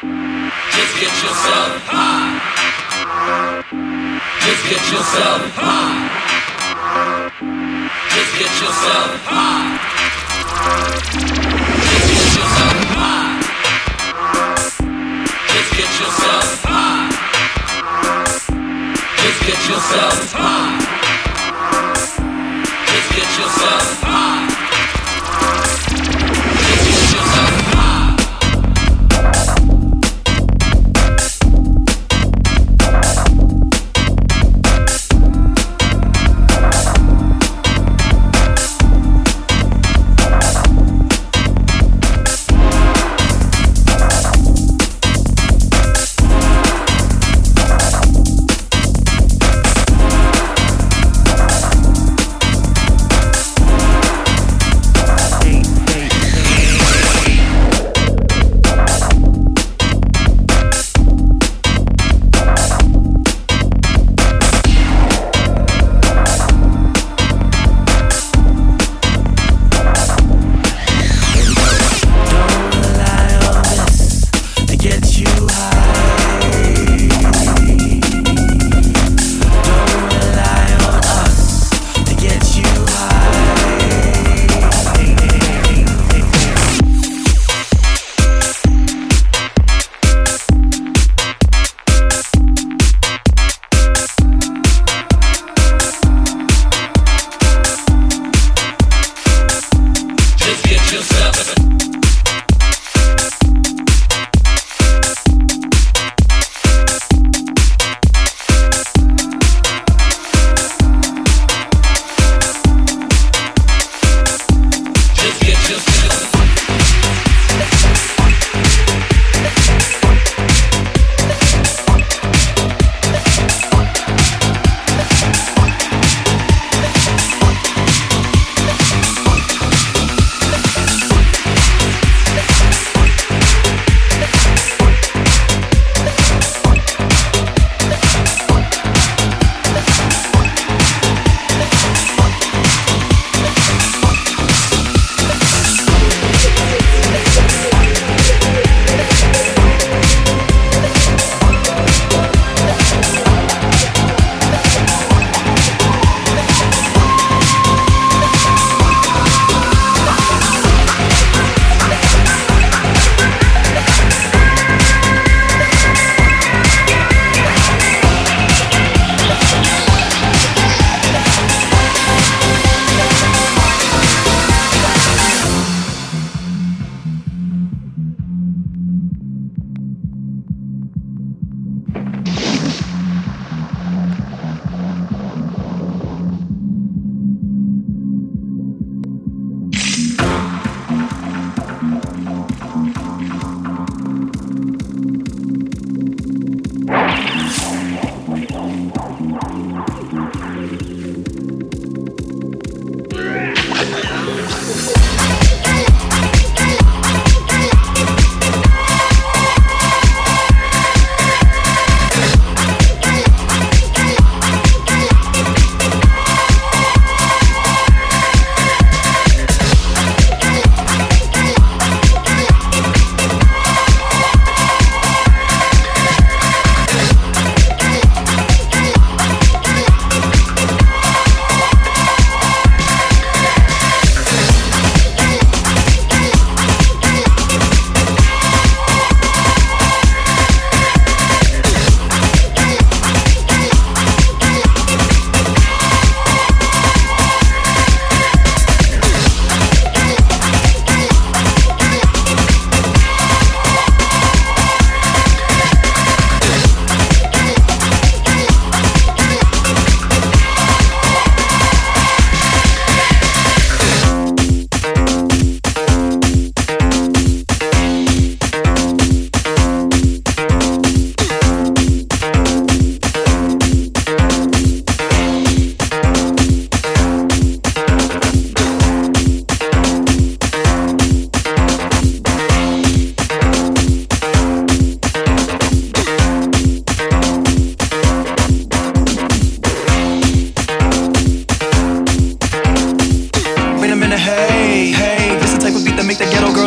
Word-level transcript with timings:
Just 0.00 0.94
get 1.00 1.10
yourself 1.10 1.82
high. 1.90 2.38
Just 4.46 4.62
get 4.70 4.92
yourself 4.92 5.42
high. 5.58 6.06
Just 8.14 8.32
get 8.38 8.54
yourself 8.62 9.26
high. 9.26 9.74
Just 11.82 12.14
get 12.14 12.30
yourself 12.38 12.78
high. 12.94 13.42
Just 15.50 15.70
get 15.74 15.90
yourself 15.98 16.62
high. 16.62 17.10
Just 19.18 19.40
get 19.42 19.60
yourself 19.66 20.32
high. 20.32 20.78
Just 22.86 23.08
get 23.16 23.30
yourself. 23.36 24.07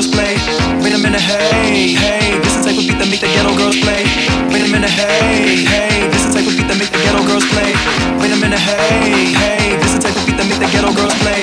girls 0.01 0.15
play. 0.15 0.35
Wait 0.81 0.93
a 0.93 0.97
minute, 0.97 1.21
hey, 1.21 1.93
hey, 1.93 2.39
this 2.39 2.55
is 2.55 2.65
the 2.65 2.71
type 2.71 2.79
of 2.79 2.87
beat 2.87 2.97
that 2.97 3.09
make 3.09 3.21
the 3.21 3.27
ghetto 3.27 3.53
girls 3.55 3.77
play. 3.77 4.01
Wait 4.49 4.65
a 4.65 4.71
minute, 4.71 4.89
hey, 4.89 5.61
hey, 5.65 6.09
this 6.09 6.25
is 6.25 6.33
the 6.33 6.41
type 6.41 6.47
of 6.47 6.57
beat 6.57 6.67
that 6.67 6.77
make 6.77 6.89
the 6.89 6.97
ghetto 7.05 7.21
girls 7.21 7.45
play. 7.53 7.69
Wait 8.17 8.31
a 8.33 8.37
minute, 8.41 8.57
hey, 8.57 9.29
hey, 9.37 9.77
this 9.77 9.93
is 9.93 9.99
the 9.99 10.09
type 10.09 10.17
of 10.17 10.25
beat 10.25 10.37
that 10.37 10.47
make 10.49 10.57
the 10.57 10.69
ghetto 10.73 10.89
girls 10.93 11.13
play. 11.21 11.41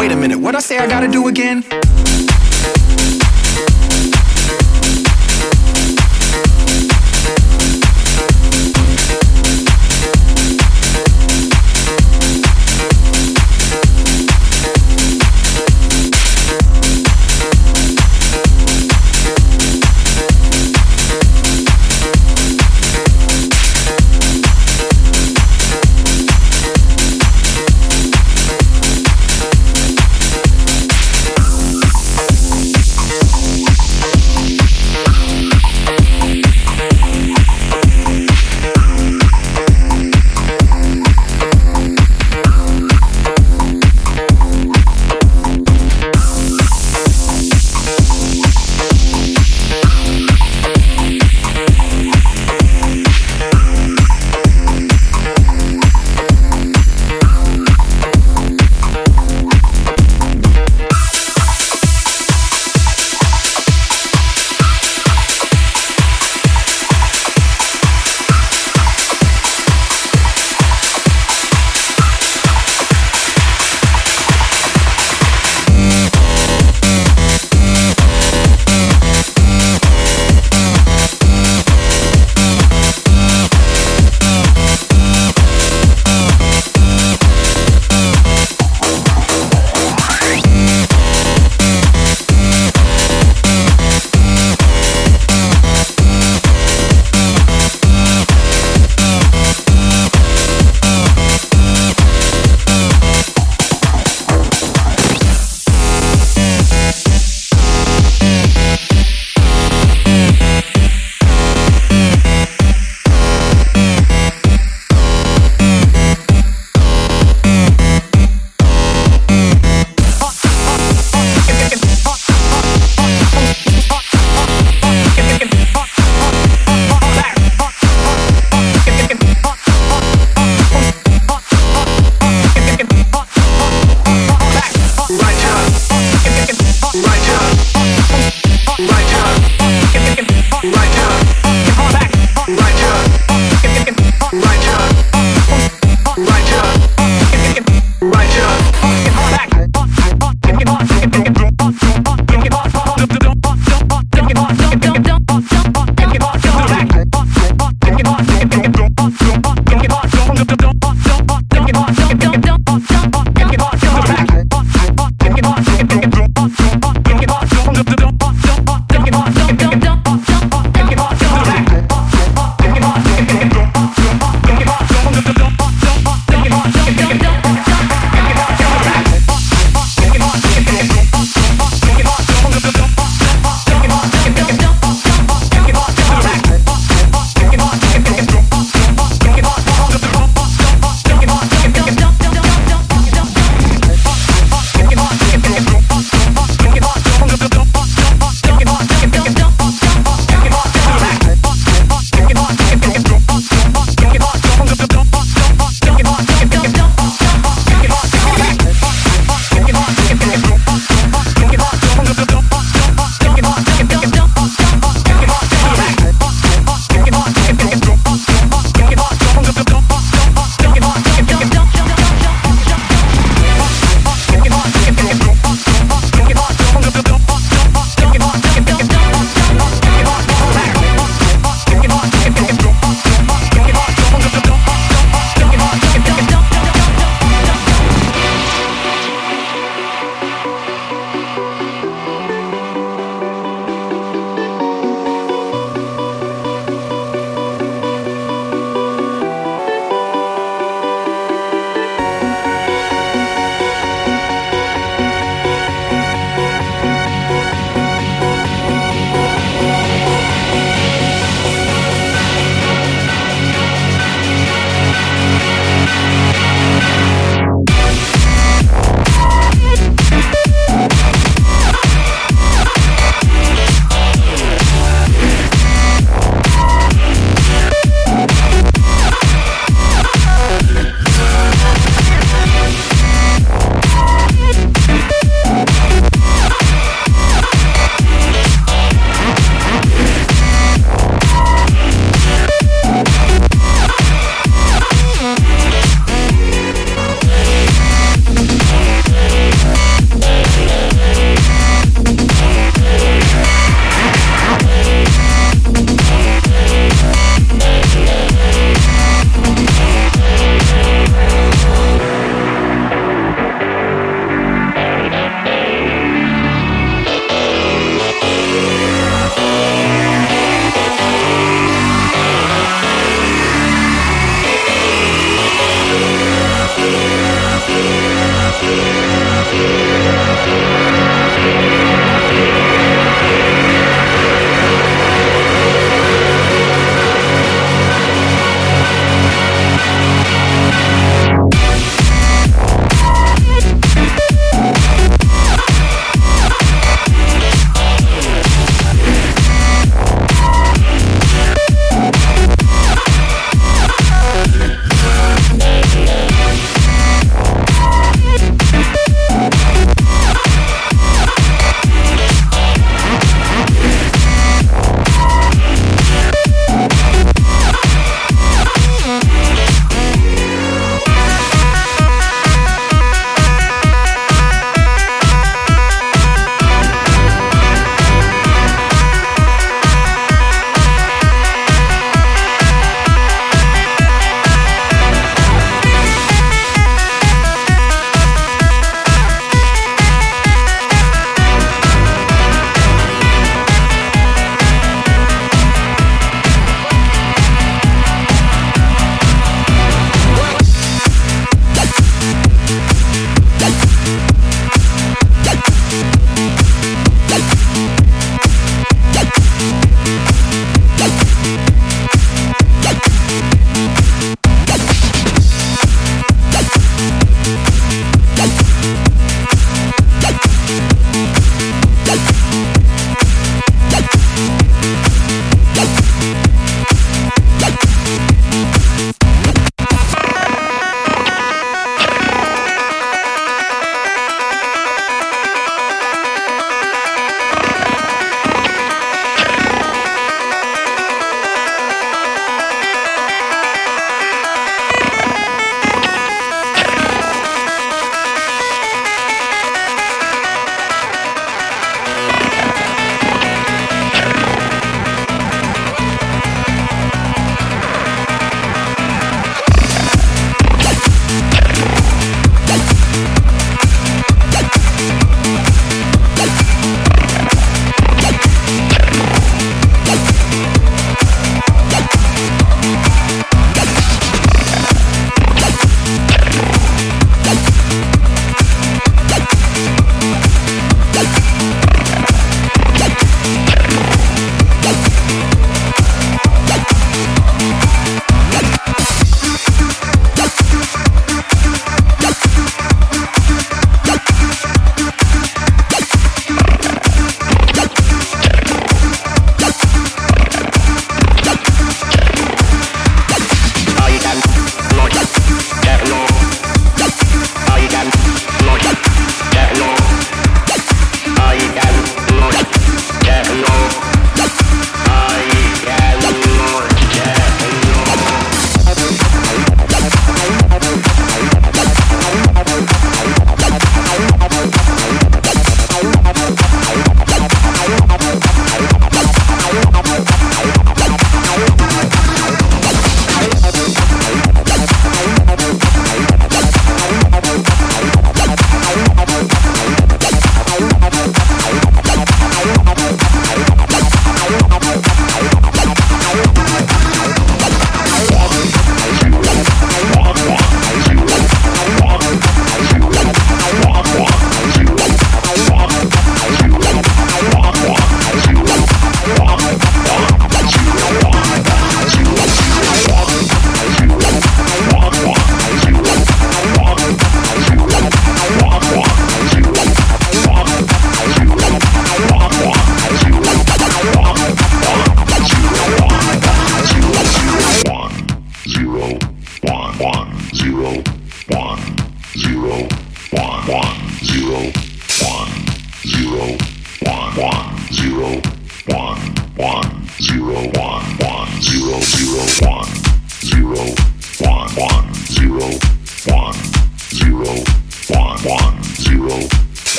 Wait 0.00 0.12
a 0.12 0.16
minute, 0.16 0.38
what 0.38 0.54
I 0.54 0.60
say 0.60 0.78
I 0.78 0.86
gotta 0.86 1.08
do 1.08 1.28
again? 1.28 1.64